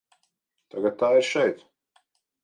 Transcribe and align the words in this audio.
Tagad 0.75 0.95
tā 1.03 1.09
ir 1.19 1.27
šeit. 1.27 1.61